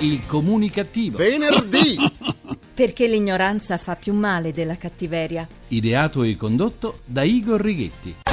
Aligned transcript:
Il 0.00 0.26
comunicativo. 0.26 1.16
Venerdì. 1.16 1.96
Perché 2.74 3.06
l'ignoranza 3.06 3.78
fa 3.78 3.96
più 3.96 4.12
male 4.12 4.52
della 4.52 4.76
cattiveria. 4.76 5.48
Ideato 5.68 6.22
e 6.22 6.36
condotto 6.36 6.98
da 7.06 7.22
Igor 7.22 7.58
Righetti. 7.58 8.25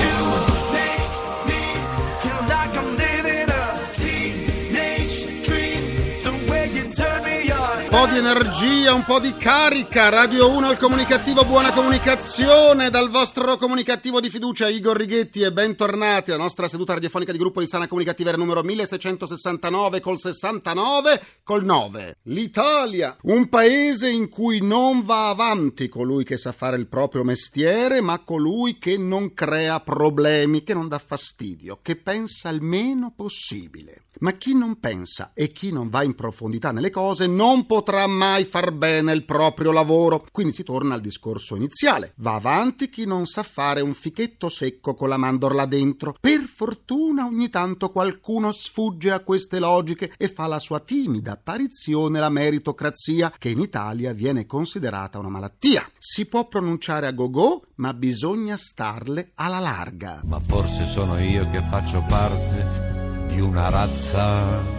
Po' 7.93 8.07
di 8.07 8.17
energia, 8.17 8.95
un 8.95 9.05
po' 9.05 9.19
di 9.19 9.35
carica. 9.35 10.09
Radio 10.09 10.51
1 10.51 10.65
al 10.65 10.77
comunicativo, 10.79 11.45
buona 11.45 11.71
comunicazione 11.71 12.89
dal 12.89 13.11
vostro 13.11 13.55
comunicativo 13.57 14.19
di 14.19 14.31
fiducia 14.31 14.67
Igor 14.67 14.97
Righetti 14.97 15.41
e 15.41 15.53
bentornati 15.53 16.31
alla 16.31 16.41
nostra 16.41 16.67
seduta 16.67 16.93
radiofonica 16.93 17.31
di 17.31 17.37
gruppo 17.37 17.59
di 17.59 17.67
sana 17.67 17.87
comunicativa 17.87 18.29
era 18.29 18.37
numero 18.39 18.63
1669 18.63 19.99
col 19.99 20.17
69 20.17 21.21
col 21.43 21.63
9. 21.63 22.17
L'Italia, 22.23 23.15
un 23.23 23.47
paese 23.47 24.09
in 24.09 24.27
cui 24.27 24.59
non 24.59 25.03
va 25.03 25.29
avanti 25.29 25.87
colui 25.87 26.23
che 26.23 26.37
sa 26.37 26.51
fare 26.51 26.77
il 26.77 26.87
proprio 26.87 27.23
mestiere, 27.23 28.01
ma 28.01 28.23
colui 28.23 28.79
che 28.79 28.97
non 28.97 29.35
crea 29.35 29.79
problemi, 29.81 30.63
che 30.63 30.73
non 30.73 30.87
dà 30.87 30.97
fastidio, 30.97 31.77
che 31.83 31.95
pensa 31.95 32.49
il 32.49 32.63
meno 32.63 33.13
possibile. 33.15 34.05
Ma 34.19 34.31
chi 34.33 34.55
non 34.55 34.79
pensa 34.79 35.31
e 35.33 35.51
chi 35.51 35.71
non 35.71 35.89
va 35.89 36.03
in 36.03 36.15
profondità 36.15 36.71
nelle 36.71 36.91
cose 36.91 37.27
non 37.27 37.65
potrà 37.83 38.07
mai 38.07 38.45
far 38.45 38.71
bene 38.71 39.11
il 39.11 39.25
proprio 39.25 39.73
lavoro. 39.73 40.25
Quindi 40.31 40.53
si 40.53 40.63
torna 40.63 40.95
al 40.95 41.01
discorso 41.01 41.57
iniziale. 41.57 42.13
Va 42.15 42.35
avanti 42.35 42.89
chi 42.89 43.05
non 43.05 43.25
sa 43.25 43.43
fare 43.43 43.81
un 43.81 43.93
fichetto 43.93 44.47
secco 44.47 44.93
con 44.93 45.09
la 45.09 45.17
mandorla 45.17 45.65
dentro. 45.65 46.15
Per 46.17 46.41
fortuna 46.43 47.25
ogni 47.25 47.49
tanto 47.49 47.89
qualcuno 47.89 48.53
sfugge 48.53 49.11
a 49.11 49.19
queste 49.19 49.59
logiche 49.59 50.13
e 50.17 50.29
fa 50.29 50.47
la 50.47 50.59
sua 50.59 50.79
timida 50.79 51.33
apparizione 51.33 52.21
la 52.21 52.29
meritocrazia, 52.29 53.33
che 53.37 53.49
in 53.49 53.59
Italia 53.59 54.13
viene 54.13 54.45
considerata 54.45 55.19
una 55.19 55.29
malattia. 55.29 55.85
Si 55.99 56.25
può 56.25 56.47
pronunciare 56.47 57.07
a 57.07 57.11
go-go, 57.11 57.65
ma 57.75 57.93
bisogna 57.93 58.55
starle 58.55 59.31
alla 59.35 59.59
larga. 59.59 60.21
Ma 60.23 60.39
forse 60.39 60.85
sono 60.85 61.19
io 61.19 61.49
che 61.51 61.61
faccio 61.69 62.01
parte 62.07 63.25
di 63.27 63.41
una 63.41 63.69
razza 63.69 64.72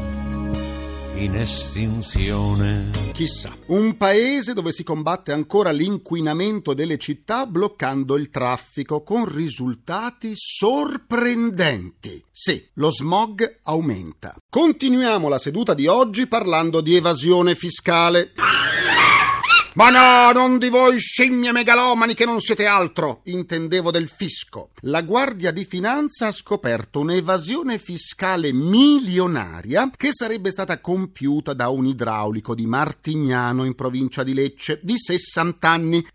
in 1.16 1.36
estinzione. 1.36 2.90
Chissà, 3.12 3.56
un 3.66 3.96
paese 3.96 4.52
dove 4.52 4.72
si 4.72 4.82
combatte 4.82 5.32
ancora 5.32 5.70
l'inquinamento 5.70 6.74
delle 6.74 6.98
città 6.98 7.46
bloccando 7.46 8.16
il 8.16 8.30
traffico 8.30 9.02
con 9.02 9.24
risultati 9.32 10.32
sorprendenti. 10.34 12.22
Sì, 12.32 12.68
lo 12.74 12.90
smog 12.90 13.60
aumenta. 13.62 14.34
Continuiamo 14.48 15.28
la 15.28 15.38
seduta 15.38 15.74
di 15.74 15.86
oggi 15.86 16.26
parlando 16.26 16.80
di 16.80 16.96
evasione 16.96 17.54
fiscale. 17.54 18.32
Ma 19.74 19.90
no, 19.90 20.30
non 20.30 20.58
di 20.58 20.68
voi 20.68 21.00
scimmie 21.00 21.50
megalomani 21.50 22.14
che 22.14 22.24
non 22.24 22.38
siete 22.38 22.64
altro, 22.64 23.22
intendevo 23.24 23.90
del 23.90 24.08
fisco. 24.08 24.70
La 24.82 25.02
Guardia 25.02 25.50
di 25.50 25.64
Finanza 25.64 26.28
ha 26.28 26.32
scoperto 26.32 27.00
un'evasione 27.00 27.78
fiscale 27.78 28.52
milionaria 28.52 29.90
che 29.96 30.10
sarebbe 30.12 30.52
stata 30.52 30.80
compiuta 30.80 31.54
da 31.54 31.70
un 31.70 31.86
idraulico 31.86 32.54
di 32.54 32.66
Martignano 32.66 33.64
in 33.64 33.74
provincia 33.74 34.22
di 34.22 34.32
Lecce 34.32 34.78
di 34.80 34.96
60 34.96 35.68
anni, 35.68 36.06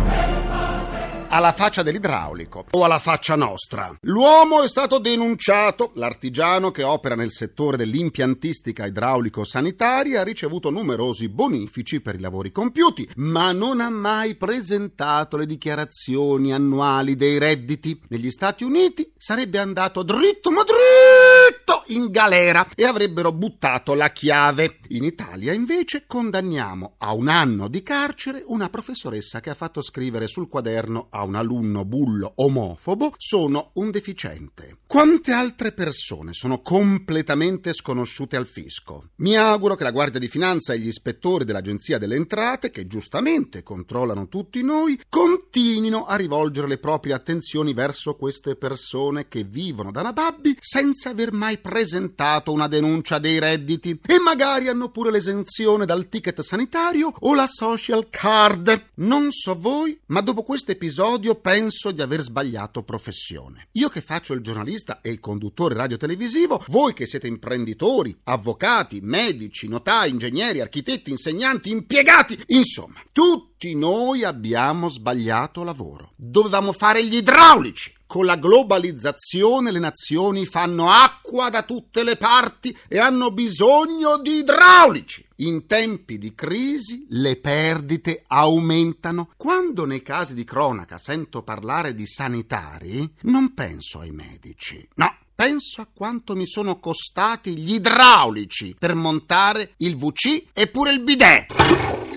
Alla 1.33 1.51
faccia 1.51 1.81
dell'idraulico 1.81 2.65
o 2.69 2.83
alla 2.83 2.99
faccia 2.99 3.35
nostra. 3.35 3.91
L'uomo 4.01 4.61
è 4.61 4.69
stato 4.69 4.99
denunciato. 4.99 5.91
L'artigiano 5.95 6.69
che 6.69 6.83
opera 6.83 7.15
nel 7.15 7.31
settore 7.31 7.75
dell'impiantistica 7.75 8.85
idraulico-sanitaria 8.85 10.21
ha 10.21 10.23
ricevuto 10.23 10.69
numerosi 10.69 11.29
bonifici 11.29 12.01
per 12.01 12.15
i 12.15 12.19
lavori 12.19 12.51
compiuti, 12.51 13.09
ma 13.15 13.51
non 13.51 13.81
ha 13.81 13.89
mai 13.89 14.35
presentato 14.35 15.35
le 15.35 15.47
dichiarazioni 15.47 16.53
annuali 16.53 17.15
dei 17.15 17.39
redditi. 17.39 17.99
Negli 18.09 18.29
Stati 18.29 18.63
Uniti 18.63 19.11
sarebbe 19.17 19.57
andato 19.57 20.03
dritto 20.03 20.51
ma 20.51 20.61
dritto 20.63 21.82
in 21.93 22.09
galera 22.09 22.67
e 22.75 22.85
avrebbero 22.85 23.31
buttato 23.31 23.93
la 23.93 24.11
chiave. 24.11 24.79
In 24.89 25.03
Italia 25.03 25.53
invece 25.53 26.05
condanniamo 26.07 26.95
a 26.97 27.13
un 27.13 27.27
anno 27.27 27.67
di 27.67 27.83
carcere 27.83 28.43
una 28.45 28.69
professoressa 28.69 29.39
che 29.39 29.49
ha 29.49 29.55
fatto 29.55 29.81
scrivere 29.81 30.27
sul 30.27 30.49
quaderno 30.49 31.07
a 31.09 31.23
un 31.23 31.35
alunno 31.35 31.85
bullo 31.85 32.33
omofobo 32.35 33.13
sono 33.17 33.71
un 33.73 33.91
deficiente. 33.91 34.77
Quante 34.87 35.31
altre 35.31 35.71
persone 35.71 36.33
sono 36.33 36.61
completamente 36.61 37.73
sconosciute 37.73 38.35
al 38.35 38.45
fisco? 38.45 39.09
Mi 39.17 39.35
auguro 39.35 39.75
che 39.75 39.83
la 39.83 39.91
Guardia 39.91 40.19
di 40.19 40.27
Finanza 40.27 40.73
e 40.73 40.79
gli 40.79 40.87
ispettori 40.87 41.45
dell'Agenzia 41.45 41.97
delle 41.97 42.15
Entrate, 42.15 42.69
che 42.69 42.85
giustamente 42.85 43.63
controllano 43.63 44.27
tutti 44.27 44.61
noi, 44.61 44.99
continuino 45.09 46.05
a 46.05 46.15
rivolgere 46.15 46.67
le 46.67 46.77
proprie 46.77 47.13
attenzioni 47.13 47.73
verso 47.73 48.15
queste 48.15 48.55
persone 48.55 49.27
che 49.27 49.43
vivono 49.43 49.91
da 49.91 50.03
nababbi 50.03 50.57
senza 50.59 51.09
aver 51.09 51.31
mai 51.31 51.57
presentato 51.83 52.53
una 52.53 52.69
denuncia 52.69 53.19
dei 53.19 53.39
redditi 53.39 53.99
e 54.07 54.17
magari 54.17 54.69
hanno 54.69 54.89
pure 54.89 55.11
l'esenzione 55.11 55.85
dal 55.85 56.07
ticket 56.07 56.39
sanitario 56.39 57.11
o 57.19 57.35
la 57.35 57.47
social 57.47 58.07
card. 58.09 58.91
Non 58.95 59.31
so 59.31 59.53
voi, 59.59 59.99
ma 60.07 60.21
dopo 60.21 60.43
questo 60.43 60.71
episodio 60.71 61.35
penso 61.35 61.91
di 61.91 62.01
aver 62.01 62.21
sbagliato 62.21 62.83
professione. 62.83 63.67
Io 63.73 63.89
che 63.89 63.99
faccio 63.99 64.31
il 64.31 64.39
giornalista 64.39 65.01
e 65.01 65.09
il 65.09 65.19
conduttore 65.19 65.75
radiotelevisivo, 65.75 66.63
voi 66.69 66.93
che 66.93 67.05
siete 67.05 67.27
imprenditori, 67.27 68.17
avvocati, 68.23 69.01
medici, 69.01 69.67
notai, 69.67 70.11
ingegneri, 70.11 70.61
architetti, 70.61 71.11
insegnanti, 71.11 71.69
impiegati, 71.69 72.41
insomma, 72.47 73.01
tutti 73.11 73.52
noi 73.71 74.25
abbiamo 74.25 74.89
sbagliato 74.89 75.63
lavoro. 75.63 76.11
Dovevamo 76.17 76.73
fare 76.73 77.05
gli 77.05 77.15
idraulici. 77.15 77.93
Con 78.13 78.25
la 78.25 78.35
globalizzazione 78.35 79.71
le 79.71 79.79
nazioni 79.79 80.45
fanno 80.45 80.91
acqua 80.91 81.49
da 81.49 81.63
tutte 81.63 82.03
le 82.03 82.15
parti 82.15 82.77
e 82.87 82.99
hanno 82.99 83.31
bisogno 83.31 84.17
di 84.17 84.39
idraulici. 84.39 85.25
In 85.37 85.65
tempi 85.65 86.19
di 86.19 86.35
crisi 86.35 87.07
le 87.09 87.37
perdite 87.37 88.21
aumentano. 88.27 89.29
Quando 89.35 89.85
nei 89.85 90.03
casi 90.03 90.35
di 90.35 90.43
cronaca 90.43 90.99
sento 90.99 91.41
parlare 91.41 91.95
di 91.95 92.05
sanitari, 92.05 93.11
non 93.21 93.55
penso 93.55 94.01
ai 94.01 94.11
medici. 94.11 94.87
No, 94.95 95.11
penso 95.33 95.81
a 95.81 95.87
quanto 95.91 96.35
mi 96.35 96.45
sono 96.45 96.79
costati 96.79 97.57
gli 97.57 97.73
idraulici 97.73 98.75
per 98.77 98.93
montare 98.93 99.73
il 99.77 99.97
VC 99.97 100.49
e 100.53 100.67
pure 100.67 100.91
il 100.91 101.01
bidet. 101.01 102.12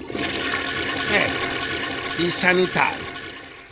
I 2.19 2.31
sanitari. 2.31 3.05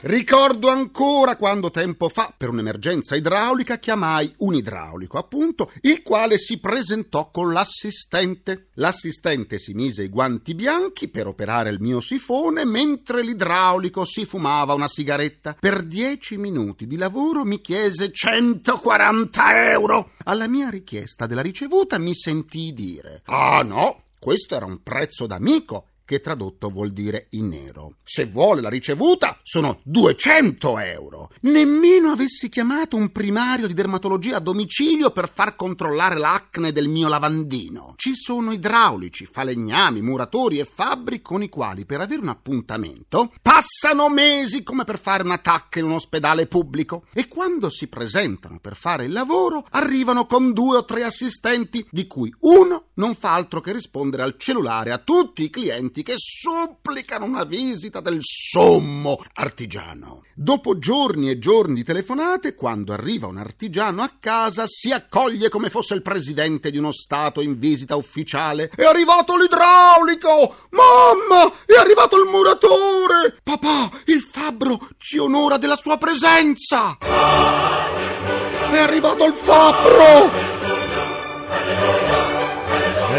Ricordo 0.02 0.68
ancora 0.68 1.36
quando 1.36 1.70
tempo 1.70 2.10
fa, 2.10 2.34
per 2.36 2.50
un'emergenza 2.50 3.16
idraulica, 3.16 3.78
chiamai 3.78 4.34
un 4.40 4.54
idraulico, 4.54 5.16
appunto, 5.16 5.72
il 5.80 6.02
quale 6.02 6.36
si 6.36 6.58
presentò 6.58 7.30
con 7.30 7.54
l'assistente. 7.54 8.66
L'assistente 8.74 9.58
si 9.58 9.72
mise 9.72 10.02
i 10.02 10.10
guanti 10.10 10.54
bianchi 10.54 11.08
per 11.08 11.26
operare 11.26 11.70
il 11.70 11.80
mio 11.80 12.02
sifone, 12.02 12.66
mentre 12.66 13.22
l'idraulico 13.22 14.04
si 14.04 14.26
fumava 14.26 14.74
una 14.74 14.88
sigaretta. 14.88 15.56
Per 15.58 15.82
dieci 15.82 16.36
minuti 16.36 16.86
di 16.86 16.98
lavoro 16.98 17.44
mi 17.44 17.62
chiese 17.62 18.12
140 18.12 19.70
euro. 19.70 20.10
Alla 20.24 20.48
mia 20.48 20.68
richiesta 20.68 21.24
della 21.24 21.40
ricevuta 21.40 21.96
mi 21.96 22.14
sentii 22.14 22.74
dire: 22.74 23.22
Ah 23.24 23.62
no, 23.62 24.02
questo 24.18 24.54
era 24.54 24.66
un 24.66 24.82
prezzo 24.82 25.26
d'amico 25.26 25.86
che 26.04 26.20
tradotto 26.20 26.68
vuol 26.68 26.92
dire 26.92 27.28
in 27.30 27.48
nero. 27.48 27.96
Se 28.02 28.26
vuole 28.26 28.60
la 28.60 28.68
ricevuta 28.68 29.38
sono 29.42 29.80
200 29.84 30.78
euro. 30.78 31.30
Nemmeno 31.42 32.10
avessi 32.10 32.48
chiamato 32.48 32.96
un 32.96 33.10
primario 33.10 33.66
di 33.66 33.74
dermatologia 33.74 34.36
a 34.36 34.40
domicilio 34.40 35.10
per 35.10 35.30
far 35.32 35.56
controllare 35.56 36.18
l'acne 36.18 36.72
del 36.72 36.88
mio 36.88 37.08
lavandino. 37.08 37.94
Ci 37.96 38.14
sono 38.14 38.52
idraulici, 38.52 39.26
falegnami, 39.26 40.02
muratori 40.02 40.58
e 40.58 40.64
fabbri 40.64 41.22
con 41.22 41.42
i 41.42 41.48
quali 41.48 41.86
per 41.86 42.00
avere 42.00 42.20
un 42.20 42.28
appuntamento 42.28 43.32
passano 43.40 44.08
mesi 44.08 44.62
come 44.62 44.84
per 44.84 44.98
fare 44.98 45.22
una 45.22 45.38
tacca 45.38 45.78
in 45.78 45.86
un 45.86 45.92
ospedale 45.92 46.46
pubblico 46.46 47.06
e 47.12 47.28
quando 47.28 47.70
si 47.70 47.88
presentano 47.88 48.58
per 48.60 48.76
fare 48.76 49.04
il 49.04 49.12
lavoro 49.12 49.66
arrivano 49.70 50.26
con 50.26 50.52
due 50.52 50.78
o 50.78 50.84
tre 50.84 51.04
assistenti 51.04 51.86
di 51.90 52.06
cui 52.06 52.34
uno 52.40 52.88
non 52.94 53.14
fa 53.14 53.34
altro 53.34 53.60
che 53.60 53.72
rispondere 53.72 54.22
al 54.22 54.36
cellulare 54.36 54.92
a 54.92 54.98
tutti 54.98 55.44
i 55.44 55.50
clienti 55.50 55.93
clienti 55.94 56.02
che 56.02 56.14
supplicano 56.16 57.24
una 57.24 57.44
visita 57.44 58.00
del 58.00 58.18
sommo 58.20 59.22
artigiano. 59.34 60.24
Dopo 60.34 60.78
giorni 60.78 61.30
e 61.30 61.38
giorni 61.38 61.74
di 61.74 61.84
telefonate, 61.84 62.56
quando 62.56 62.92
arriva 62.92 63.28
un 63.28 63.38
artigiano 63.38 64.02
a 64.02 64.10
casa, 64.18 64.64
si 64.66 64.90
accoglie 64.90 65.48
come 65.48 65.70
fosse 65.70 65.94
il 65.94 66.02
presidente 66.02 66.72
di 66.72 66.78
uno 66.78 66.92
Stato 66.92 67.40
in 67.40 67.58
visita 67.58 67.94
ufficiale. 67.94 68.70
È 68.74 68.82
arrivato 68.82 69.36
l'idraulico! 69.36 70.56
Mamma! 70.70 71.52
È 71.64 71.74
arrivato 71.76 72.16
il 72.16 72.28
muratore! 72.28 73.38
Papà, 73.42 73.90
il 74.06 74.20
fabbro 74.20 74.88
ci 74.98 75.18
onora 75.18 75.56
della 75.56 75.76
sua 75.76 75.96
presenza! 75.96 76.98
È 76.98 78.78
arrivato 78.78 79.24
il 79.24 79.32
fabbro! 79.32 80.53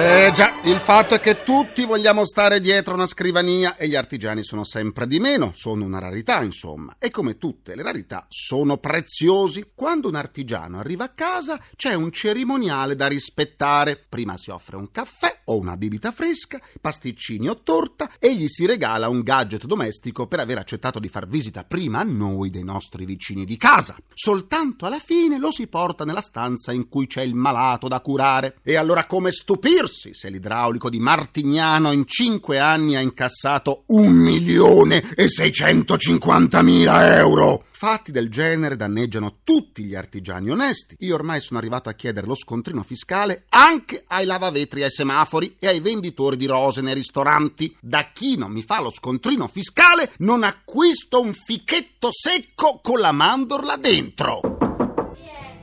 Eh 0.07 0.31
già, 0.33 0.59
il 0.65 0.79
fatto 0.79 1.15
è 1.15 1.19
che 1.19 1.41
tutti 1.41 1.83
vogliamo 1.83 2.25
stare 2.25 2.61
dietro 2.61 2.93
una 2.93 3.07
scrivania 3.07 3.75
e 3.75 3.87
gli 3.87 3.95
artigiani 3.95 4.43
sono 4.43 4.63
sempre 4.63 5.07
di 5.07 5.19
meno, 5.19 5.49
sono 5.55 5.83
una 5.83 5.97
rarità 5.97 6.43
insomma, 6.43 6.97
e 6.99 7.09
come 7.09 7.39
tutte 7.39 7.73
le 7.73 7.81
rarità 7.81 8.27
sono 8.29 8.77
preziosi. 8.77 9.71
Quando 9.73 10.07
un 10.07 10.13
artigiano 10.13 10.77
arriva 10.77 11.05
a 11.05 11.09
casa 11.09 11.59
c'è 11.75 11.95
un 11.95 12.11
cerimoniale 12.11 12.95
da 12.95 13.07
rispettare. 13.07 13.97
Prima 13.97 14.37
si 14.37 14.51
offre 14.51 14.75
un 14.75 14.91
caffè 14.91 15.34
o 15.45 15.57
una 15.57 15.77
bibita 15.77 16.12
fresca, 16.12 16.59
pasticcini 16.80 17.47
o 17.50 17.62
torta 17.62 18.12
e 18.19 18.36
gli 18.36 18.47
si 18.47 18.65
regala 18.65 19.09
un 19.09 19.21
gadget 19.21 19.65
domestico 19.65 20.27
per 20.27 20.39
aver 20.39 20.57
accettato 20.57 21.00
di 21.00 21.07
far 21.07 21.27
visita 21.27 21.63
prima 21.63 22.00
a 22.00 22.03
noi 22.03 22.50
dei 22.50 22.63
nostri 22.63 23.06
vicini 23.06 23.45
di 23.45 23.57
casa. 23.57 23.95
Soltanto 24.13 24.86
alla 24.86 25.00
fine 25.00 25.38
lo 25.38 25.51
si 25.51 25.68
porta 25.68 26.06
nella 26.06 26.21
stanza 26.21 26.71
in 26.71 26.88
cui 26.88 27.07
c'è 27.07 27.21
il 27.21 27.36
malato 27.36 27.88
da 27.88 28.00
curare. 28.00 28.57
E 28.63 28.75
allora 28.75 29.06
come 29.06 29.31
stupirsi 29.31 30.13
se 30.13 30.30
l'idraulico 30.30 30.89
di 30.89 31.00
Martignano 31.00 31.91
in 31.91 32.06
cinque 32.06 32.59
anni 32.59 32.95
ha 32.95 33.01
incassato 33.01 33.83
un 33.88 34.13
milione 34.13 35.13
e 35.15 35.27
seicentocinquantamila 35.27 37.18
euro. 37.18 37.65
Fatti 37.77 38.13
del 38.13 38.30
genere 38.30 38.77
danneggiano 38.77 39.39
tutti 39.44 39.83
gli 39.83 39.95
artigiani 39.95 40.50
onesti. 40.50 40.95
Io 41.00 41.13
ormai 41.13 41.41
sono 41.41 41.59
arrivato 41.59 41.89
a 41.89 41.94
chiedere 41.94 42.25
lo 42.25 42.33
scontrino 42.33 42.83
fiscale 42.83 43.44
anche 43.50 44.01
ai 44.07 44.25
lavavetri 44.25 44.81
ai 44.81 44.89
semafori 44.89 45.34
e 45.59 45.67
ai 45.67 45.79
venditori 45.79 46.37
di 46.37 46.45
rose 46.45 46.81
nei 46.81 46.93
ristoranti. 46.93 47.75
Da 47.79 48.11
chi 48.13 48.37
non 48.37 48.51
mi 48.51 48.63
fa 48.63 48.79
lo 48.79 48.91
scontrino 48.91 49.47
fiscale 49.47 50.13
non 50.19 50.43
acquisto 50.43 51.19
un 51.19 51.33
fichetto 51.33 52.09
secco 52.11 52.79
con 52.81 52.99
la 52.99 53.11
mandorla 53.11 53.75
dentro. 53.77 54.39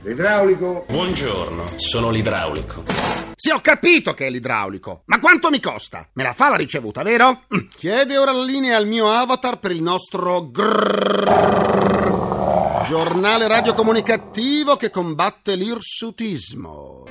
L'idraulico? 0.03 0.85
Buongiorno, 0.89 1.73
sono 1.77 2.09
l'idraulico. 2.09 2.83
Sì, 3.35 3.51
ho 3.51 3.61
capito 3.61 4.13
che 4.13 4.27
è 4.27 4.29
l'idraulico, 4.29 5.03
ma 5.05 5.19
quanto 5.19 5.49
mi 5.49 5.59
costa? 5.61 6.07
Me 6.13 6.23
la 6.23 6.33
fa 6.33 6.49
la 6.49 6.55
ricevuta, 6.55 7.03
vero? 7.03 7.43
Mm. 7.55 7.67
Chiede 7.75 8.17
ora 8.17 8.31
la 8.31 8.43
linea 8.43 8.77
al 8.77 8.85
mio 8.85 9.09
avatar 9.09 9.59
per 9.59 9.71
il 9.71 9.81
nostro 9.81 10.49
grrr, 10.51 11.25
giornale 12.85 13.47
radiocomunicativo 13.47 14.75
che 14.75 14.89
combatte 14.89 15.55
l'irsutismo. 15.55 17.05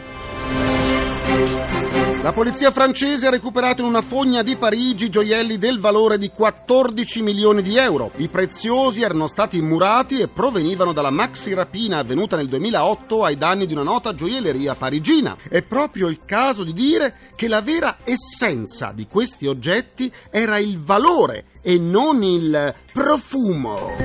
La 2.22 2.32
polizia 2.32 2.70
francese 2.70 3.26
ha 3.26 3.30
recuperato 3.30 3.82
in 3.82 3.88
una 3.88 4.00
fogna 4.00 4.42
di 4.42 4.54
Parigi 4.54 5.08
gioielli 5.08 5.58
del 5.58 5.80
valore 5.80 6.18
di 6.18 6.28
14 6.28 7.20
milioni 7.20 7.62
di 7.62 7.76
euro. 7.76 8.12
I 8.18 8.28
preziosi 8.28 9.02
erano 9.02 9.26
stati 9.26 9.60
murati 9.60 10.20
e 10.20 10.28
provenivano 10.28 10.92
dalla 10.92 11.10
maxi 11.10 11.52
rapina 11.52 11.98
avvenuta 11.98 12.36
nel 12.36 12.46
2008 12.46 13.24
ai 13.24 13.36
danni 13.36 13.66
di 13.66 13.72
una 13.72 13.82
nota 13.82 14.14
gioielleria 14.14 14.76
parigina. 14.76 15.36
È 15.48 15.62
proprio 15.62 16.06
il 16.06 16.20
caso 16.24 16.62
di 16.62 16.72
dire 16.72 17.16
che 17.34 17.48
la 17.48 17.60
vera 17.60 17.96
essenza 18.04 18.92
di 18.94 19.08
questi 19.08 19.48
oggetti 19.48 20.10
era 20.30 20.58
il 20.58 20.80
valore 20.80 21.46
e 21.62 21.78
non 21.78 22.22
il 22.22 22.74
profumo. 22.92 23.96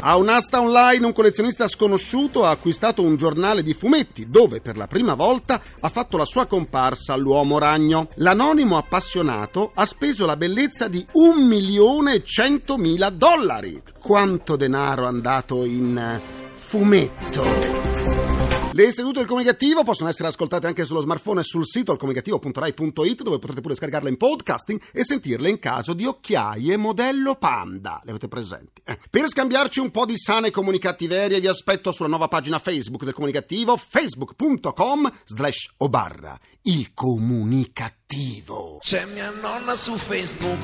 A 0.00 0.16
un'asta 0.16 0.60
online 0.60 1.06
un 1.06 1.12
collezionista 1.12 1.68
sconosciuto 1.68 2.44
ha 2.44 2.50
acquistato 2.50 3.02
un 3.02 3.16
giornale 3.16 3.62
di 3.62 3.74
fumetti 3.74 4.28
dove 4.28 4.60
per 4.60 4.76
la 4.76 4.86
prima 4.86 5.14
volta 5.14 5.60
ha 5.80 5.88
fatto 5.88 6.16
la 6.16 6.24
sua 6.24 6.46
comparsa 6.46 7.16
l'uomo 7.16 7.58
ragno. 7.58 8.08
L'anonimo 8.14 8.76
appassionato 8.76 9.72
ha 9.74 9.84
speso 9.84 10.24
la 10.24 10.36
bellezza 10.36 10.88
di 10.88 11.04
un 11.12 11.46
milione 11.46 12.14
e 12.14 12.24
centomila 12.24 13.10
dollari. 13.10 13.82
Quanto 13.98 14.56
denaro 14.56 15.04
è 15.04 15.08
andato 15.08 15.64
in 15.64 16.20
fumetto. 16.52 17.95
Le 18.76 18.92
sedute 18.92 19.20
del 19.20 19.26
comunicativo 19.26 19.84
possono 19.84 20.10
essere 20.10 20.28
ascoltate 20.28 20.66
anche 20.66 20.84
sullo 20.84 21.00
smartphone 21.00 21.40
e 21.40 21.44
sul 21.44 21.66
sito 21.66 21.92
alcomunicativo.rai.it 21.92 23.22
dove 23.22 23.38
potete 23.38 23.62
pure 23.62 23.74
scaricarle 23.74 24.10
in 24.10 24.18
podcasting 24.18 24.78
e 24.92 25.02
sentirle 25.02 25.48
in 25.48 25.58
caso 25.58 25.94
di 25.94 26.04
occhiaie 26.04 26.76
modello 26.76 27.36
panda. 27.36 28.02
Le 28.04 28.10
avete 28.10 28.28
presenti? 28.28 28.82
Eh. 28.84 28.98
Per 29.08 29.28
scambiarci 29.28 29.80
un 29.80 29.90
po' 29.90 30.04
di 30.04 30.18
sane 30.18 30.50
comunicattiverie 30.50 31.40
vi 31.40 31.46
aspetto 31.46 31.90
sulla 31.90 32.10
nuova 32.10 32.28
pagina 32.28 32.58
Facebook 32.58 33.04
del 33.04 33.14
comunicativo 33.14 33.78
facebook.com 33.78 35.10
slash 35.24 35.72
obarra. 35.78 36.38
Il 36.60 36.92
comunicativo. 36.92 38.05
C'è 38.86 39.04
mia 39.04 39.30
nonna 39.30 39.74
su 39.74 39.96
Facebook 39.96 40.60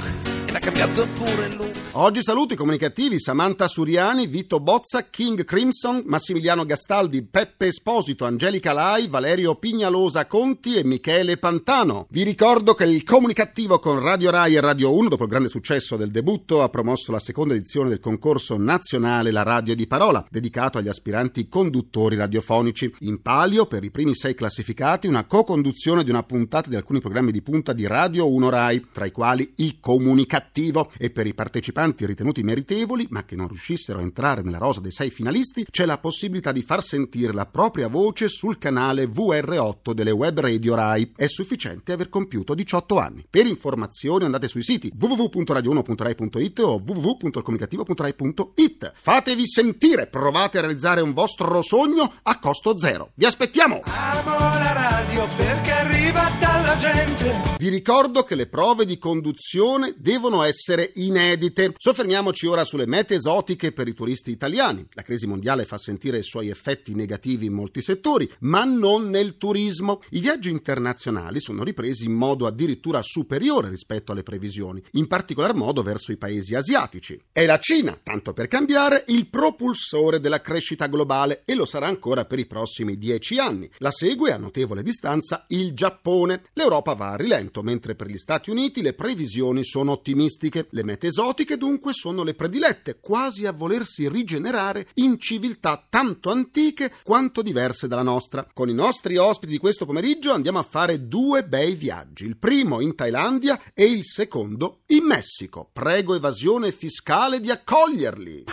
e 0.47 0.53
l'ha 0.53 0.61
cambiato 0.61 1.09
pure 1.13 1.49
look. 1.49 1.71
Oggi 1.95 2.23
saluto 2.23 2.55
i 2.55 2.57
comunicativi 2.57 3.19
Samantha 3.19 3.67
Suriani, 3.67 4.29
Vito 4.29 4.61
Bozza, 4.61 5.11
King 5.11 5.45
Crimson, 5.45 6.05
Massimiliano 6.07 6.65
Gastaldi, 6.65 7.25
Peppe 7.25 7.67
Esposito, 7.67 8.25
Angelica 8.25 8.73
Lai, 8.73 9.09
Valerio 9.09 9.57
Pignalosa 9.57 10.27
Conti 10.27 10.77
e 10.77 10.85
Michele 10.85 11.37
Pantano. 11.37 12.07
Vi 12.11 12.23
ricordo 12.23 12.75
che 12.75 12.85
il 12.85 13.03
comunicativo 13.03 13.81
con 13.81 13.99
Radio 13.99 14.31
Rai 14.31 14.55
e 14.55 14.61
Radio 14.61 14.95
1, 14.95 15.09
dopo 15.09 15.25
il 15.25 15.29
grande 15.29 15.49
successo 15.49 15.97
del 15.97 16.13
debutto, 16.13 16.63
ha 16.63 16.69
promosso 16.69 17.11
la 17.11 17.19
seconda 17.19 17.55
edizione 17.55 17.89
del 17.89 17.99
concorso 17.99 18.57
nazionale 18.57 19.33
La 19.33 19.43
Radio 19.43 19.75
di 19.75 19.89
Parola, 19.89 20.25
dedicato 20.31 20.79
agli 20.79 20.89
aspiranti 20.89 21.49
conduttori 21.49 22.15
radiofonici. 22.15 22.95
In 23.01 23.21
palio, 23.21 23.67
per 23.67 23.83
i 23.83 23.91
primi 23.91 24.15
sei 24.15 24.37
classificati, 24.37 25.09
una 25.09 25.27
co-conduzione 25.27 26.05
di 26.05 26.11
una 26.11 26.23
puntata 26.23 26.71
di 26.71 26.77
alcuni 26.77 27.01
programmi 27.01 27.32
di 27.33 27.43
punta 27.43 27.73
di 27.73 27.89
Radio 27.89 28.31
1 28.31 28.49
Rai, 28.49 28.87
tra 28.93 29.07
i 29.07 29.11
quali 29.11 29.55
il 29.57 29.81
comunicativo. 29.81 30.93
E 30.97 31.11
per 31.11 31.27
i 31.27 31.35
partecipanti 31.35 32.07
ritenuti 32.07 32.45
meritevoli, 32.45 33.09
ma 33.11 33.25
che 33.25 33.35
non 33.35 33.49
riuscissero 33.49 33.99
a 33.99 34.03
entrare 34.03 34.43
nella 34.43 34.59
rosa 34.59 34.81
dei 34.81 34.93
sei 34.93 35.11
finalisti, 35.11 35.67
c'è 35.69 35.85
la 35.85 35.99
possibilità 35.99 36.53
di 36.53 36.63
far 36.63 36.81
sentire 36.83 37.33
la 37.33 37.47
propria 37.47 37.89
voce 37.89 38.29
sul 38.29 38.59
canale 38.59 39.07
VR8 39.07 39.93
delle 39.93 40.13
web 40.13 40.39
radio 40.39 40.77
Rai. 40.77 41.13
È 41.17 41.27
sufficiente 41.27 41.93
aver 41.93 42.09
compiuto 42.09 42.55
18 42.55 42.99
anni. 42.99 43.27
Per 43.29 43.47
informazioni 43.47 44.25
andate 44.25 44.47
sui 44.47 44.63
siti 44.63 44.93
www.radio1.rai.it 44.97 46.59
o 46.61 46.81
www.comunicativo.rai.it. 46.85 48.93
Fatevi 48.95 49.47
sentire, 49.47 50.07
provate 50.07 50.59
a 50.59 50.61
realizzare 50.61 51.01
un 51.01 51.13
vostro 51.13 51.61
sogno 51.63 52.15
a 52.23 52.39
costo 52.39 52.79
zero. 52.79 53.11
Vi 53.15 53.25
aspettiamo! 53.25 53.81
Amo 53.85 54.39
la 54.39 54.73
radio 54.73 55.27
perché 55.37 55.71
arriva 55.71 56.29
dalla 56.73 56.77
gente. 56.77 57.53
Vi 57.59 57.69
ricordo 57.69 58.25
che 58.25 58.35
le 58.35 58.49
prove 58.49 58.85
di 58.85 58.99
conduzione 58.99 59.95
devono 59.97 60.43
essere 60.43 60.91
inedite. 60.97 61.73
Soffermiamoci 61.77 62.47
ora 62.47 62.65
sulle 62.65 62.87
mete 62.87 63.15
esotiche 63.15 63.71
per 63.71 63.87
i 63.87 63.95
turisti 63.95 64.33
italiani. 64.33 64.85
La 64.95 65.03
crisi 65.03 65.29
mondiale 65.29 65.65
fa 65.65 65.79
sentire 65.79 66.19
i 66.19 66.25
suoi 66.25 66.49
effetti 66.49 66.95
negativi 66.95 67.47
in 67.47 67.53
molti 67.53 67.83
settori, 67.83 68.29
ma 68.41 68.65
non 68.65 69.11
nel 69.11 69.37
turismo. 69.39 70.03
I 70.11 70.19
viaggi 70.19 70.51
internazionali 70.51 71.41
sono 71.41 71.63
ripresi 71.63 72.07
in 72.07 72.15
modo 72.15 72.47
addirittura 72.47 73.01
superiore 73.03 73.69
rispetto 73.69 74.11
alle 74.11 74.25
previsioni, 74.25 74.83
in 74.93 75.07
particolar 75.07 75.55
modo 75.55 75.83
verso 75.83 76.11
i 76.11 76.17
paesi 76.17 76.57
asiatici. 76.57 77.21
È 77.31 77.47
la 77.47 77.61
Cina, 77.61 77.97
tanto 78.03 78.33
per 78.33 78.49
cambiare, 78.49 79.05
il 79.09 79.29
propulsore 79.29 80.19
della 80.19 80.41
crescita 80.41 80.89
globale 80.89 81.43
e 81.45 81.55
lo 81.55 81.65
sarà 81.65 81.87
ancora 81.87 82.25
per 82.25 82.41
i 82.41 82.47
prossimi 82.47 82.99
dieci 82.99 83.39
anni. 83.39 83.71
La 83.79 83.93
segue 83.93 84.33
a 84.33 84.37
notevole 84.37 84.83
distanza 84.83 85.45
il 85.49 85.75
Giappone. 85.75 86.43
L'Europa 86.63 86.95
va 86.95 87.11
a 87.11 87.17
rilento, 87.17 87.61
mentre 87.61 87.97
per 87.97 88.07
gli 88.07 88.17
Stati 88.17 88.49
Uniti 88.49 88.83
le 88.83 88.93
previsioni 88.93 89.65
sono 89.65 89.91
ottimistiche. 89.91 90.69
Le 90.71 90.85
mete 90.85 91.09
esotiche 91.09 91.57
dunque 91.57 91.93
sono 91.93 92.23
le 92.23 92.35
predilette, 92.35 93.01
quasi 93.01 93.47
a 93.47 93.53
volersi 93.53 94.09
rigenerare 94.09 94.87
in 94.95 95.19
civiltà 95.19 95.85
tanto 95.91 96.31
antiche 96.31 96.93
quanto 97.03 97.43
diverse 97.43 97.89
dalla 97.89 98.05
nostra. 98.05 98.47
Con 98.55 98.69
i 98.69 98.75
nostri 98.75 99.17
ospiti 99.17 99.51
di 99.51 99.59
questo 99.59 99.87
pomeriggio 99.87 100.33
andiamo 100.33 100.61
a 100.61 100.63
fare 100.63 101.09
due 101.09 101.45
bei 101.45 101.75
viaggi. 101.75 102.27
Il 102.27 102.37
primo 102.37 102.81
in 102.81 102.95
Thailandia 102.95 103.61
e 103.75 103.87
il 103.87 104.05
secondo 104.05 104.83
in 104.87 105.05
Messico. 105.05 105.69
Prego 105.73 106.15
evasione 106.15 106.71
fiscale 106.71 107.41
di 107.41 107.51
accoglierli. 107.51 108.45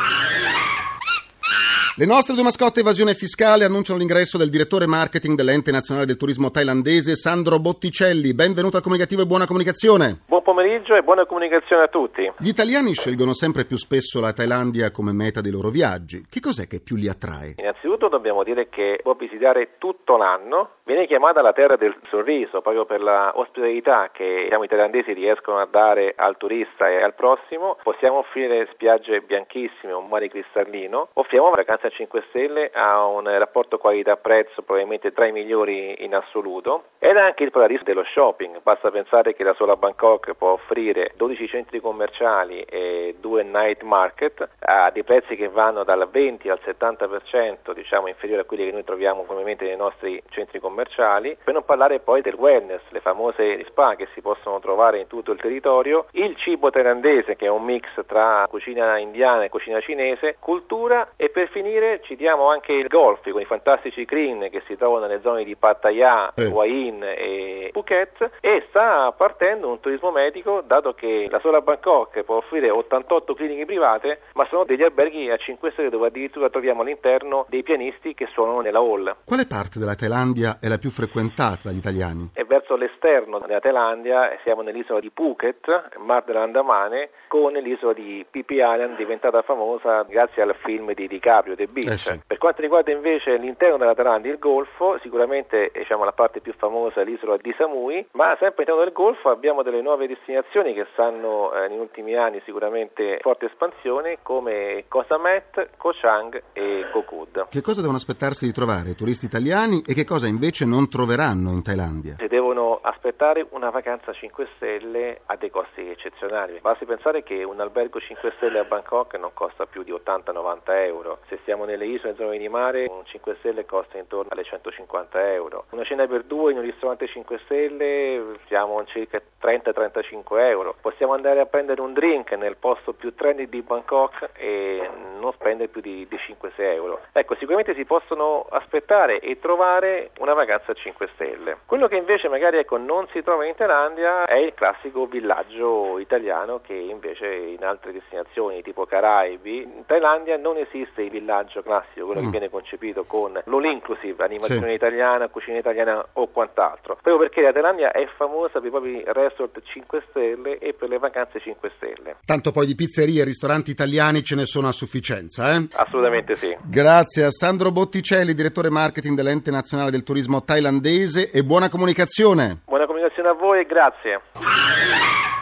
Le 1.96 2.06
nostre 2.06 2.34
due 2.34 2.44
mascotte 2.44 2.80
evasione 2.80 3.14
fiscale 3.14 3.66
annunciano 3.66 4.00
l'ingresso 4.00 4.38
del 4.38 4.50
direttore 4.50 4.88
marketing 4.88 5.36
dell'ente 5.36 5.72
nazionale 5.72 6.06
del 6.06 6.16
turismo 6.18 6.50
thailandese 6.50 7.16
Sandro 7.16 7.60
Botticelli. 7.60 8.34
Benvenuto 8.34 8.78
al 8.78 8.84
comunicativo 8.84 9.22
e 9.22 9.26
buona 9.26 9.46
comunicazione. 9.46 10.22
Buon 10.28 10.44
pomeriggio 10.44 10.96
e 10.96 11.02
buona 11.02 11.26
comunicazione 11.26 11.84
a 11.84 11.88
tutti. 11.88 12.32
Gli 12.38 12.48
italiani 12.48 12.94
scelgono 12.94 13.34
sempre 13.34 13.66
più 13.66 13.76
spesso 13.76 14.22
la 14.22 14.32
Thailandia 14.32 14.92
come 14.92 15.12
meta 15.12 15.42
dei 15.42 15.52
loro 15.52 15.70
viaggi. 15.70 16.26
Che 16.30 16.40
cos'è 16.40 16.68
che 16.68 16.80
più 16.80 16.96
li 16.96 17.10
attrae? 17.10 17.56
Innanzitutto 17.58 18.08
dobbiamo 18.08 18.44
dire 18.44 18.70
che 18.70 19.00
può 19.04 19.16
visitare 19.16 19.76
tutto 19.78 20.16
l'anno. 20.16 20.78
Viene 20.86 21.06
chiamata 21.06 21.42
la 21.42 21.54
terra 21.54 21.76
del 21.76 21.96
sorriso 22.10 22.62
proprio 22.62 22.86
per 22.86 23.02
la 23.02 23.34
ospitalità 23.36 24.10
che 24.12 24.44
diciamo, 24.44 24.64
i 24.64 24.68
thailandesi 24.68 25.14
riescono 25.14 25.60
a 25.60 25.68
dare 25.70 26.14
al 26.16 26.38
turista 26.38 26.90
e 26.90 27.04
al 27.04 27.14
prossimo. 27.14 27.78
Possiamo 27.84 28.20
offrire 28.20 28.70
spiagge 28.72 29.22
bianchissime, 29.22 29.92
un 29.92 30.08
mare 30.08 30.30
cristallino. 30.30 31.10
Offriamo 31.14 31.50
vacanze 31.50 31.89
a 31.90 31.92
5 31.92 32.24
Stelle 32.30 32.72
ha 32.74 33.06
un 33.06 33.26
rapporto 33.38 33.78
qualità-prezzo 33.78 34.62
probabilmente 34.62 35.12
tra 35.12 35.26
i 35.26 35.32
migliori 35.32 36.04
in 36.04 36.16
assoluto 36.16 36.86
ed 37.00 37.16
è 37.16 37.20
anche 37.20 37.44
il 37.44 37.52
paradiso 37.52 37.84
dello 37.84 38.04
shopping. 38.04 38.62
Basta 38.62 38.92
pensare 38.92 39.34
che 39.34 39.44
la 39.44 39.54
sola 39.54 39.76
Bangkok 39.76 40.34
può 40.36 40.52
offrire 40.52 41.14
12 41.16 41.48
centri 41.48 41.80
commerciali 41.80 42.62
e 42.62 43.16
due 43.20 43.44
night 43.44 43.82
market 43.82 44.48
a 44.60 44.92
dei 44.92 45.04
prezzi 45.04 45.36
che 45.36 45.50
vanno 45.50 45.84
dal 45.84 46.08
20 46.10 46.50
al 46.50 46.60
70% 46.64 47.74
diciamo 47.74 48.08
inferiore 48.08 48.42
a 48.42 48.46
quelli 48.46 48.66
che 48.66 48.72
noi 48.72 48.84
troviamo 48.84 49.24
comunemente 49.24 49.66
nei 49.66 49.76
nostri 49.76 50.22
centri 50.30 50.60
commerciali, 50.60 51.38
per 51.44 51.54
non 51.54 51.66
parlare 51.66 52.00
poi 52.00 52.22
del 52.22 52.36
wellness, 52.36 52.82
le 52.90 53.00
famose 53.00 53.64
spa 53.66 53.96
che 53.96 54.08
si 54.14 54.22
possono 54.22 54.60
trovare 54.60 55.00
in 55.00 55.08
tutto 55.08 55.32
il 55.32 55.40
territorio, 55.40 56.06
il 56.12 56.36
cibo 56.38 56.70
thailandese 56.70 57.36
che 57.36 57.46
è 57.46 57.50
un 57.50 57.64
mix 57.64 57.88
tra 58.06 58.46
cucina 58.50 58.98
indiana 58.98 59.44
e 59.44 59.50
cucina 59.50 59.80
cinese, 59.80 60.36
cultura 60.40 61.10
e 61.16 61.30
per 61.30 61.48
finire 61.50 61.69
ci 62.02 62.16
diamo 62.16 62.50
anche 62.50 62.74
il 62.74 62.88
golf 62.88 63.30
con 63.30 63.42
i 63.42 63.46
fantastici 63.46 64.06
green 64.06 64.50
che 64.50 64.62
si 64.66 64.76
trovano 64.76 65.06
nelle 65.06 65.22
zone 65.22 65.44
di 65.44 65.56
Pattaya, 65.56 66.34
eh. 66.36 66.46
Hua 66.46 66.66
Hin 66.66 67.04
e 67.04 67.70
Phuket 67.72 68.30
e 68.40 68.66
sta 68.70 69.12
partendo 69.12 69.70
un 69.70 69.80
turismo 69.80 70.12
medico 70.12 70.62
dato 70.66 70.94
che 70.94 71.28
la 71.30 71.40
sola 71.40 71.62
Bangkok 71.62 72.24
può 72.24 72.38
offrire 72.38 72.70
88 72.70 73.34
cliniche 73.34 73.66
private 73.66 74.22
ma 74.34 74.46
sono 74.50 74.64
degli 74.64 74.84
alberghi 74.84 75.30
a 75.30 75.38
5 75.38 75.72
stelle 75.72 75.90
dove 75.90 76.08
addirittura 76.08 76.50
troviamo 76.50 76.82
all'interno 76.82 77.46
dei 77.50 77.64
pianisti 77.64 78.14
che 78.14 78.28
suonano 78.34 78.62
nella 78.62 78.80
hall. 78.80 79.16
Quale 79.26 79.46
parte 79.46 79.80
della 79.80 79.96
Thailandia 79.96 80.58
è 80.60 80.68
la 80.68 80.78
più 80.78 80.90
frequentata 80.90 81.70
dagli 81.70 81.78
italiani? 81.78 82.32
È 82.34 82.44
verso 82.44 82.76
l'esterno 82.76 83.40
della 83.40 83.60
Thailandia, 83.60 84.38
siamo 84.44 84.62
nell'isola 84.62 85.00
di 85.00 85.10
Phuket, 85.12 85.98
Mar 85.98 86.24
dell'Andamane, 86.24 87.10
con 87.28 87.54
l'isola 87.54 87.94
di 87.94 88.26
Phi 88.30 88.44
Phi 88.44 88.56
Island 88.56 88.96
diventata 88.98 89.42
famosa 89.42 90.04
grazie 90.04 90.42
al 90.42 90.56
film 90.64 90.94
di 90.94 91.08
DiCaprio, 91.08 91.56
The 91.60 91.68
Beach. 91.68 91.92
Eh 91.92 91.98
sì. 91.98 92.20
Per 92.26 92.38
quanto 92.38 92.62
riguarda 92.62 92.92
invece 92.92 93.36
l'interno 93.36 93.78
della 93.78 93.94
Thailandia, 93.94 94.32
il 94.32 94.40
Golfo, 94.40 94.98
sicuramente 95.02 95.72
diciamo, 95.74 96.06
la 96.06 96.14
parte 96.14 96.40
più 96.40 96.54
famosa 96.58 97.02
è 97.02 97.04
l'isola 97.04 97.36
di 97.36 97.54
Samui, 97.58 98.08
ma 98.14 98.36
sempre 98.40 98.64
all'interno 98.64 98.84
del 98.84 98.94
Golfo 98.94 99.30
abbiamo 99.30 99.62
delle 99.62 99.82
nuove 99.82 100.08
destinazioni 100.08 100.74
che 100.74 100.88
stanno 100.94 101.54
eh, 101.54 101.68
negli 101.68 101.80
ultimi 101.80 102.16
anni 102.16 102.42
sicuramente 102.46 103.18
forte 103.22 103.48
espansione 103.48 104.20
come 104.22 104.86
Koh 104.88 105.04
Samet, 105.08 105.70
Koh 105.78 105.94
Chang 106.00 106.42
e 106.54 106.86
Koh 106.92 107.04
Kud. 107.04 107.48
Che 107.50 107.62
cosa 107.62 107.82
devono 107.82 107.98
aspettarsi 107.98 108.46
di 108.46 108.54
trovare 108.54 108.92
i 108.92 108.96
turisti 108.96 109.26
italiani 109.26 109.84
e 109.86 109.94
che 109.94 110.06
cosa 110.06 110.28
invece 110.28 110.66
non 110.66 110.88
troveranno 110.90 111.52
in 111.52 111.64
Thailandia? 111.64 112.16
Si 112.20 112.28
devono 112.28 112.80
aspettare 112.82 113.46
una 113.52 113.70
vacanza 113.70 114.14
5 114.14 114.48
stelle 114.56 115.22
a 115.26 115.36
dei 115.36 115.50
costi 115.50 115.90
eccezionali. 115.90 116.60
Basti 116.62 116.86
pensare 116.86 117.24
che 117.24 117.44
un 117.44 117.60
albergo 117.60 118.00
5 118.00 118.34
stelle 118.38 118.60
a 118.60 118.64
Bangkok 118.64 119.16
non 119.16 119.32
costa 119.34 119.66
più 119.66 119.84
di 119.84 119.92
80-90 119.92 120.60
euro. 120.86 121.20
Se 121.28 121.40
siamo 121.50 121.66
nelle 121.66 121.88
isole 121.88 122.14
zone 122.14 122.38
di 122.38 122.48
mare, 122.48 122.86
un 122.88 123.04
5 123.06 123.38
stelle 123.40 123.66
costa 123.66 123.98
intorno 123.98 124.30
alle 124.30 124.44
150 124.44 125.34
euro. 125.34 125.66
Una 125.72 125.84
cena 125.84 126.06
per 126.06 126.22
due 126.26 126.52
in 126.52 126.60
un 126.60 126.64
ristorante 126.64 127.08
5 127.08 127.40
stelle 127.46 128.38
siamo 128.46 128.86
circa 128.86 129.20
30-35 129.42 130.22
euro. 130.42 130.76
Possiamo 130.80 131.14
andare 131.14 131.40
a 131.40 131.48
prendere 131.48 131.82
un 131.82 131.94
drink 131.94 132.34
nel 132.34 132.58
posto 132.58 132.94
più 132.94 133.16
trendy 133.16 133.50
di 133.50 133.64
Bangkok 133.64 134.30
e 134.38 134.88
non 135.20 135.32
spendere 135.34 135.70
più 135.70 135.82
di, 135.82 136.06
di 136.08 136.16
5-6 136.16 136.52
euro. 136.58 137.00
Ecco, 137.14 137.34
sicuramente 137.38 137.74
si 137.74 137.84
possono 137.84 138.46
aspettare 138.52 139.20
e 139.20 139.40
trovare 139.40 140.12
una 140.20 140.36
vacanza 140.36 140.74
a 140.74 140.76
5 140.76 141.10
stelle. 141.16 141.58
Quello 141.66 141.88
che 141.88 141.96
invece 141.96 142.30
magari 142.30 142.60
ecco, 142.60 142.78
non 142.78 143.08
si 143.12 143.24
trova 143.24 143.44
in 143.48 143.56
Thailandia 143.56 144.26
è 144.26 144.38
il 144.38 144.54
classico 144.54 145.08
villaggio 145.08 145.98
italiano 145.98 146.60
che 146.62 146.76
invece 146.76 147.26
in 147.26 147.64
altre 147.64 147.92
destinazioni 147.92 148.62
tipo 148.62 148.86
Caraibi, 148.86 149.64
in 149.64 149.86
Thailandia 149.88 150.38
non 150.38 150.58
esiste 150.58 151.02
il 151.02 151.10
villaggio 151.10 151.38
classico, 151.64 152.06
quello 152.06 152.22
mm. 152.22 152.24
che 152.26 152.30
viene 152.30 152.50
concepito 152.50 153.04
con 153.06 153.34
l'all 153.34 153.66
inclusive, 153.66 154.24
animazione 154.24 154.70
sì. 154.70 154.74
italiana, 154.74 155.28
cucina 155.28 155.58
italiana 155.58 156.06
o 156.14 156.28
quant'altro. 156.28 156.98
Proprio 157.02 157.18
perché 157.18 157.42
la 157.42 157.52
Thailandia 157.52 157.92
è 157.92 158.08
famosa 158.18 158.60
per 158.60 158.66
i 158.66 158.70
propri 158.70 159.04
resort 159.06 159.62
5 159.64 160.04
stelle 160.10 160.58
e 160.58 160.74
per 160.74 160.90
le 160.90 160.98
vacanze 160.98 161.40
5 161.40 161.72
stelle. 161.76 162.18
Tanto 162.26 162.52
poi 162.52 162.66
di 162.66 162.76
pizzerie 162.76 163.22
e 163.22 163.26
ristoranti 163.26 163.72
italiani 163.72 164.24
ce 164.24 164.36
ne 164.36 164.46
sono 164.46 164.68
a 164.68 164.72
sufficienza, 164.72 165.54
eh? 165.54 165.68
Assolutamente 165.74 166.36
sì. 166.36 166.56
Grazie 166.64 167.26
a 167.26 167.32
Sandro 167.32 167.72
Botticelli, 167.72 168.34
direttore 168.34 168.70
marketing 168.70 169.16
dell'Ente 169.16 169.52
Nazionale 169.52 169.92
del 169.92 170.04
Turismo 170.04 170.44
Thailandese 170.44 171.32
e 171.32 171.44
buona 171.44 171.70
comunicazione. 171.70 172.60
Buona 172.66 172.86
comunicazione 172.86 173.30
a 173.30 173.34
voi 173.34 173.62
e 173.62 173.66
grazie. 173.66 175.39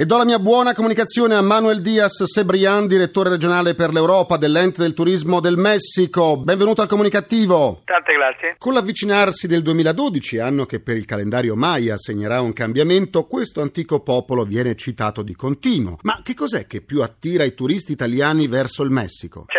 E 0.00 0.06
do 0.06 0.16
la 0.16 0.24
mia 0.24 0.38
buona 0.38 0.74
comunicazione 0.74 1.34
a 1.34 1.40
Manuel 1.40 1.82
Diaz 1.82 2.22
Sebrian, 2.22 2.86
direttore 2.86 3.30
regionale 3.30 3.74
per 3.74 3.92
l'Europa 3.92 4.36
dell'Ente 4.36 4.80
del 4.80 4.94
Turismo 4.94 5.40
del 5.40 5.56
Messico. 5.56 6.36
Benvenuto 6.36 6.82
al 6.82 6.86
comunicativo. 6.86 7.82
Tante 7.84 8.12
grazie. 8.12 8.54
Con 8.58 8.74
l'avvicinarsi 8.74 9.48
del 9.48 9.62
2012, 9.62 10.38
anno 10.38 10.66
che 10.66 10.78
per 10.78 10.96
il 10.96 11.04
calendario 11.04 11.56
Maya 11.56 11.98
segnerà 11.98 12.40
un 12.40 12.52
cambiamento, 12.52 13.26
questo 13.26 13.60
antico 13.60 13.98
popolo 13.98 14.44
viene 14.44 14.76
citato 14.76 15.22
di 15.22 15.34
continuo. 15.34 15.98
Ma 16.02 16.20
che 16.22 16.34
cos'è 16.34 16.68
che 16.68 16.80
più 16.80 17.02
attira 17.02 17.42
i 17.42 17.54
turisti 17.54 17.90
italiani 17.90 18.46
verso 18.46 18.84
il 18.84 18.90
Messico? 18.90 19.46
Cercano 19.48 19.57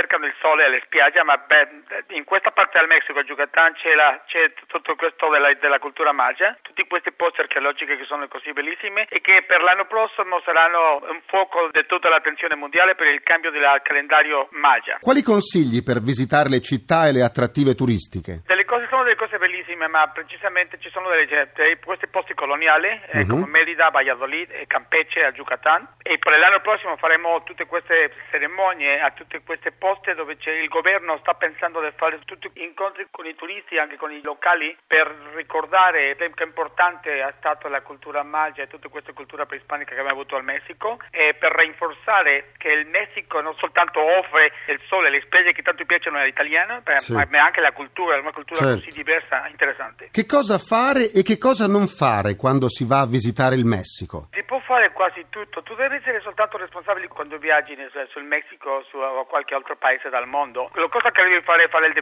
sole 0.49 0.65
alle 0.65 0.81
spiagge, 0.85 1.21
ma 1.23 1.37
beh, 1.37 2.17
in 2.17 2.23
questa 2.23 2.49
parte 2.49 2.79
del 2.79 2.87
Messico, 2.87 3.19
a 3.19 3.23
Yucatan, 3.23 3.73
c'è, 3.73 3.93
la, 3.93 4.19
c'è 4.25 4.51
tutto 4.65 4.95
questo 4.95 5.29
della, 5.29 5.53
della 5.53 5.77
cultura 5.77 6.11
maya, 6.11 6.57
tutti 6.63 6.85
questi 6.87 7.11
posti 7.11 7.41
archeologici 7.41 7.85
che 7.85 8.05
sono 8.05 8.27
così 8.27 8.51
bellissimi 8.51 9.05
e 9.09 9.21
che 9.21 9.43
per 9.45 9.61
l'anno 9.61 9.85
prossimo 9.85 10.41
saranno 10.43 11.05
un 11.05 11.21
fuoco 11.27 11.69
di 11.71 11.85
tutta 11.85 12.09
l'attenzione 12.09 12.55
mondiale 12.55 12.95
per 12.95 13.07
il 13.07 13.21
cambio 13.21 13.51
del 13.51 13.61
calendario 13.83 14.47
Maya. 14.51 14.97
Quali 14.99 15.21
consigli 15.21 15.83
per 15.83 16.01
visitare 16.01 16.49
le 16.49 16.61
città 16.61 17.05
e 17.05 17.13
le 17.13 17.21
attrattive 17.21 17.75
turistiche? 17.75 18.41
Delle 18.45 18.65
cose 18.65 18.87
sono 18.89 19.03
delle 19.03 19.15
cose 19.15 19.37
bellissime, 19.37 19.87
ma 19.87 20.07
precisamente 20.09 20.79
ci 20.79 20.89
sono 20.89 21.09
delle, 21.09 21.51
dei, 21.53 21.77
questi 21.77 22.07
posti 22.07 22.33
coloniali 22.33 22.89
eh, 22.89 23.21
uh-huh. 23.21 23.27
come 23.27 23.45
Merida, 23.45 23.89
Valladolid 23.89 24.49
e 24.49 24.65
Campeche 24.65 25.23
a 25.23 25.31
Yucatan 25.35 25.87
e 26.01 26.17
per 26.17 26.37
l'anno 26.39 26.61
prossimo 26.61 26.97
faremo 26.97 27.43
tutte 27.43 27.65
queste 27.65 28.13
cerimonie 28.31 28.99
a 28.99 29.11
tutti 29.11 29.37
questi 29.45 29.71
posti 29.71 30.13
dove 30.13 30.37
il 30.47 30.67
governo 30.69 31.17
sta 31.19 31.33
pensando 31.33 31.81
di 31.81 31.91
fare 31.95 32.19
tutti 32.25 32.49
incontri 32.55 33.07
con 33.11 33.25
i 33.25 33.35
turisti 33.35 33.75
e 33.75 33.79
anche 33.79 33.97
con 33.97 34.11
i 34.11 34.21
locali 34.21 34.75
per 34.87 35.07
ricordare 35.35 36.15
che 36.15 36.43
importante 36.43 37.19
è 37.19 37.33
stata 37.37 37.67
la 37.67 37.81
cultura 37.81 38.23
maya 38.23 38.63
e 38.63 38.67
tutte 38.67 38.87
queste 38.87 39.13
culture 39.13 39.45
preispanica 39.45 39.93
che 39.93 39.99
abbiamo 39.99 40.19
avuto 40.19 40.35
al 40.35 40.43
Messico 40.43 40.99
e 41.11 41.35
per 41.37 41.51
rinforzare 41.51 42.51
che 42.57 42.69
il 42.69 42.87
Messico 42.87 43.41
non 43.41 43.55
soltanto 43.55 43.99
offre 43.99 44.53
il 44.67 44.79
sole 44.87 45.09
le 45.09 45.21
spiagge 45.21 45.51
che 45.51 45.61
tanto 45.61 45.85
piacciono 45.85 46.19
all'italiano, 46.19 46.81
sì. 46.95 47.13
ma 47.13 47.25
anche 47.43 47.61
la 47.61 47.71
cultura, 47.71 48.19
una 48.19 48.31
cultura 48.31 48.59
certo. 48.59 48.85
così 48.85 48.91
diversa 48.95 49.47
interessante. 49.47 50.09
Che 50.11 50.25
cosa 50.25 50.57
fare 50.57 51.11
e 51.11 51.23
che 51.23 51.37
cosa 51.37 51.67
non 51.67 51.87
fare 51.87 52.35
quando 52.35 52.69
si 52.69 52.85
va 52.85 53.01
a 53.01 53.07
visitare 53.07 53.55
il 53.55 53.65
Messico? 53.65 54.29
Si 54.31 54.43
può 54.43 54.59
fare 54.61 54.91
quasi 54.93 55.25
tutto, 55.29 55.61
tu 55.63 55.75
devi 55.75 55.95
essere 55.95 56.21
soltanto 56.21 56.57
responsabile 56.57 57.07
quando 57.07 57.37
viaggi 57.37 57.75
sul 58.11 58.23
Messico 58.23 58.69
o 58.69 58.83
su 58.89 58.97
qualche 59.27 59.55
altro 59.55 59.75
paese 59.75 60.09
del 60.09 60.27
mondo. 60.29 60.69
La 60.75 60.87
cosa 60.87 61.11
che 61.11 61.23
devi 61.23 61.41
fare 61.41 61.63
è 61.63 61.69
fare 61.69 61.87
il 61.87 61.93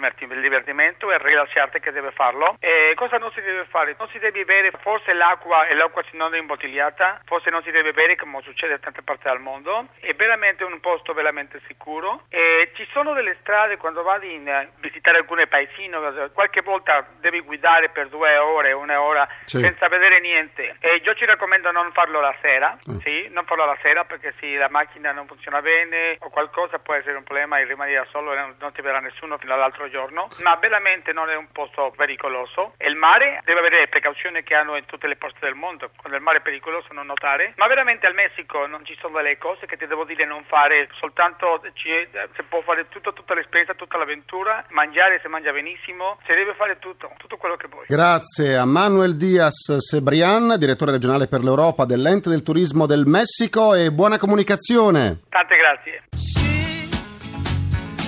divertimento 0.41 1.11
e 1.11 1.17
rilasciarti 1.17 1.79
che 1.79 1.91
deve 1.91 2.11
farlo. 2.11 2.55
E 2.59 2.93
cosa 2.95 3.17
non 3.17 3.31
si 3.31 3.41
deve 3.41 3.65
fare? 3.65 3.95
Non 3.97 4.07
si 4.09 4.19
deve 4.19 4.45
bere 4.45 4.71
forse 4.81 5.13
l'acqua 5.13 5.65
e 5.67 5.73
l'acqua 5.73 6.03
non 6.11 6.35
è 6.35 6.37
imbottigliata, 6.37 7.21
forse 7.25 7.49
non 7.49 7.63
si 7.63 7.71
deve 7.71 7.93
bere 7.93 8.15
come 8.15 8.41
succede 8.43 8.73
in 8.73 8.79
tante 8.79 9.01
parti 9.01 9.27
del 9.29 9.39
mondo. 9.39 9.87
È 9.99 10.13
veramente 10.13 10.63
un 10.63 10.79
posto 10.79 11.13
veramente 11.13 11.59
sicuro. 11.67 12.23
E 12.29 12.71
ci 12.75 12.87
sono 12.91 13.13
delle 13.13 13.37
strade 13.41 13.77
quando 13.77 14.03
vado 14.03 14.25
a 14.25 14.65
visitare 14.79 15.17
alcune 15.17 15.47
paesine, 15.47 15.97
qualche 16.33 16.61
volta 16.61 17.05
devi 17.19 17.39
guidare 17.41 17.89
per 17.89 18.07
due 18.09 18.37
ore, 18.37 18.71
una 18.73 19.01
ora 19.01 19.27
Sì. 19.45 19.59
senza 19.59 19.87
vedere 19.87 20.19
niente. 20.19 20.75
E 20.79 21.01
io 21.03 21.13
ci 21.15 21.25
raccomando 21.25 21.71
non 21.71 21.91
farlo 21.91 22.19
la 22.19 22.35
sera, 22.41 22.75
Eh. 22.87 22.99
sì, 23.03 23.27
non 23.31 23.45
farlo 23.45 23.65
la 23.65 23.77
sera 23.81 24.03
perché 24.05 24.33
se 24.39 24.55
la 24.55 24.69
macchina 24.69 25.11
non 25.11 25.27
funziona 25.27 25.61
bene 25.61 26.17
o 26.19 26.29
qualcosa 26.29 26.79
può 26.79 26.93
essere 26.95 27.15
un 27.17 27.23
problema 27.23 27.59
e 27.59 27.65
rimani 27.65 27.93
da 27.93 28.05
solo 28.11 28.16
e 28.19 28.35
non, 28.35 28.55
non 28.59 28.71
ti 28.73 28.81
verrà 28.81 28.99
nessuno 28.99 29.37
fino 29.37 29.53
all'altro 29.53 29.89
giorno. 29.89 30.27
Ma 30.41 30.55
veramente 30.55 31.13
non 31.13 31.29
è 31.29 31.35
un 31.35 31.47
posto 31.51 31.93
pericoloso. 31.95 32.73
E 32.77 32.87
il 32.87 32.95
mare 32.95 33.41
deve 33.45 33.59
avere 33.59 33.79
le 33.79 33.87
precauzioni 33.87 34.43
che 34.43 34.55
hanno 34.55 34.75
in 34.75 34.85
tutte 34.85 35.07
le 35.07 35.15
poste 35.15 35.39
del 35.41 35.55
mondo. 35.55 35.89
Quando 35.95 36.17
il 36.17 36.23
mare 36.23 36.39
è 36.39 36.41
pericoloso 36.41 36.87
non 36.91 37.05
notare. 37.05 37.53
Ma 37.55 37.67
veramente 37.67 38.05
al 38.05 38.13
Messico 38.13 38.65
non 38.65 38.85
ci 38.85 38.97
sono 38.99 39.17
delle 39.17 39.37
cose 39.37 39.65
che 39.65 39.77
ti 39.77 39.87
devo 39.87 40.03
dire 40.03 40.25
non 40.25 40.43
fare, 40.45 40.89
soltanto 40.99 41.61
ci, 41.73 41.89
si 42.35 42.43
può 42.43 42.61
fare 42.61 42.87
tutto, 42.89 43.13
tutta 43.13 43.33
l'esperienza, 43.33 43.73
tutta 43.73 43.97
l'avventura, 43.97 44.65
mangiare 44.69 45.19
si 45.21 45.27
mangia 45.27 45.51
benissimo, 45.51 46.17
si 46.25 46.33
deve 46.33 46.53
fare 46.55 46.79
tutto, 46.79 47.11
tutto 47.17 47.37
quello 47.37 47.55
che 47.55 47.67
vuoi. 47.67 47.85
Grazie 47.87 48.55
a 48.55 48.65
Manuel 48.65 49.17
Diaz 49.17 49.77
Sebrian, 49.77 50.55
direttore 50.57 50.91
regionale 50.91 51.27
per 51.27 51.41
l'Europa 51.41 51.85
dell'Ente 51.85 52.29
del 52.29 52.43
Turismo 52.43 52.85
del 52.85 53.05
Messico 53.05 53.73
e 53.73 53.91
buona 53.91 54.17
comunicazione. 54.17 55.21
Tante 55.29 55.55
grazie. 55.55 56.66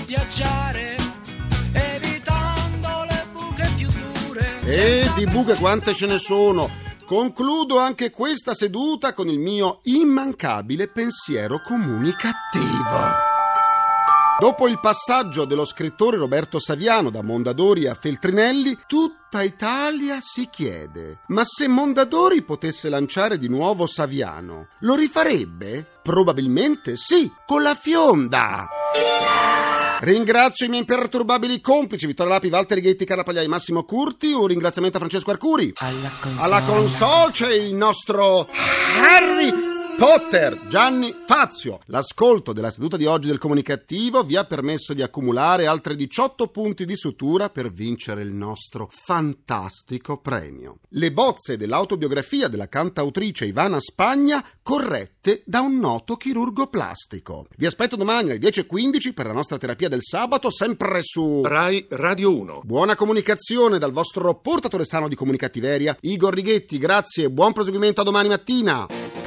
Viaggiare 0.09 0.95
evitando 1.71 3.05
le 3.07 3.27
buche 3.31 3.69
più 3.77 3.87
dure. 3.91 4.59
E 4.65 5.07
di 5.15 5.27
buche 5.27 5.53
quante 5.53 5.93
ce 5.93 6.07
ne 6.07 6.17
sono. 6.17 6.67
Concludo 7.05 7.77
anche 7.77 8.09
questa 8.09 8.55
seduta 8.55 9.13
con 9.13 9.29
il 9.29 9.37
mio 9.37 9.81
immancabile 9.83 10.87
pensiero 10.87 11.61
comunicativo. 11.61 13.27
Dopo 14.39 14.67
il 14.67 14.79
passaggio 14.79 15.45
dello 15.45 15.65
scrittore 15.65 16.17
Roberto 16.17 16.59
Saviano 16.59 17.11
da 17.11 17.21
Mondadori 17.21 17.85
a 17.85 17.93
Feltrinelli, 17.93 18.79
tutta 18.87 19.43
Italia 19.43 20.17
si 20.21 20.49
chiede: 20.49 21.19
ma 21.27 21.43
se 21.45 21.67
Mondadori 21.67 22.41
potesse 22.41 22.89
lanciare 22.89 23.37
di 23.37 23.47
nuovo 23.47 23.85
Saviano, 23.85 24.69
lo 24.79 24.95
rifarebbe? 24.95 25.85
Probabilmente 26.01 26.95
sì, 26.95 27.31
con 27.45 27.61
la 27.61 27.75
fionda. 27.75 28.67
Ringrazio 30.01 30.65
i 30.65 30.69
miei 30.69 30.81
imperturbabili 30.81 31.59
complici 31.59 32.05
Vittorio 32.05 32.33
Lapi, 32.33 32.47
Walter 32.47 32.79
Ghetti, 32.79 33.03
Carla 33.03 33.23
Pagliai, 33.23 33.47
Massimo 33.47 33.83
Curti. 33.83 34.31
Un 34.31 34.47
ringraziamento 34.47 34.95
a 34.95 34.99
Francesco 34.99 35.31
Arcuri. 35.31 35.73
Alla 35.77 36.09
console. 36.19 36.43
Alla 36.43 36.61
console 36.61 37.31
c'è 37.31 37.53
il 37.53 37.75
nostro 37.75 38.47
Harry 39.01 39.68
Potter, 39.99 40.57
Gianni 40.69 41.13
Fazio. 41.25 41.81
L'ascolto 41.87 42.53
della 42.53 42.71
seduta 42.71 42.95
di 42.95 43.05
oggi 43.05 43.27
del 43.27 43.37
comunicativo 43.37 44.23
vi 44.23 44.37
ha 44.37 44.45
permesso 44.45 44.93
di 44.93 45.01
accumulare 45.01 45.67
altri 45.67 45.97
18 45.97 46.47
punti 46.47 46.85
di 46.85 46.95
sutura 46.95 47.49
per 47.49 47.69
vincere 47.69 48.21
il 48.21 48.31
nostro 48.31 48.87
fantastico 48.89 50.21
premio. 50.21 50.77
Le 50.91 51.11
bozze 51.11 51.57
dell'autobiografia 51.57 52.47
della 52.47 52.69
cantautrice 52.69 53.43
Ivana 53.43 53.81
Spagna 53.81 54.41
corrette 54.63 55.41
da 55.45 55.59
un 55.59 55.77
noto 55.79 56.15
chirurgo 56.15 56.67
plastico. 56.67 57.47
Vi 57.57 57.65
aspetto 57.65 57.97
domani 57.97 58.29
alle 58.29 58.39
10.15 58.39 59.13
per 59.13 59.25
la 59.25 59.33
nostra 59.33 59.57
terapia 59.57 59.89
del 59.89 60.01
sabato, 60.01 60.49
sempre 60.49 61.01
su... 61.01 61.41
Rai 61.43 61.85
Radio 61.89 62.33
1. 62.39 62.61
Buona 62.63 62.95
comunicazione 62.95 63.77
dal 63.77 63.91
vostro 63.91 64.33
portatore 64.39 64.85
sano 64.85 65.09
di 65.09 65.15
comunicattiveria, 65.15 65.97
Igor 65.99 66.33
Righetti. 66.33 66.77
Grazie 66.77 67.25
e 67.25 67.29
buon 67.29 67.51
proseguimento 67.51 67.99
a 67.99 68.05
domani 68.05 68.29
mattina. 68.29 68.98